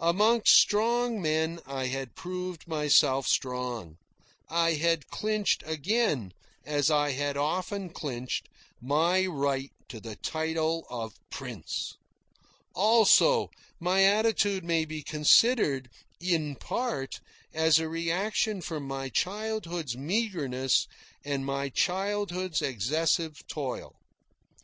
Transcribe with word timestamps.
Amongst 0.00 0.52
strong 0.52 1.22
men 1.22 1.60
I 1.66 1.86
had 1.86 2.16
proved 2.16 2.66
myself 2.66 3.28
strong. 3.28 3.96
I 4.48 4.72
had 4.72 5.06
clinched 5.06 5.62
again, 5.64 6.32
as 6.64 6.90
I 6.90 7.12
had 7.12 7.36
often 7.36 7.90
clinched, 7.90 8.48
my 8.80 9.24
right 9.24 9.70
to 9.90 10.00
the 10.00 10.16
title 10.16 10.84
of 10.90 11.14
"Prince." 11.30 11.96
Also, 12.74 13.52
my 13.78 14.02
attitude 14.02 14.64
may 14.64 14.84
be 14.84 15.00
considered, 15.04 15.88
in 16.18 16.56
part, 16.56 17.20
as 17.52 17.78
a 17.78 17.88
reaction 17.88 18.60
from 18.62 18.88
my 18.88 19.08
childhood's 19.08 19.96
meagreness 19.96 20.88
and 21.24 21.46
my 21.46 21.68
childhood's 21.68 22.62
excessive 22.62 23.46
toil. 23.46 23.94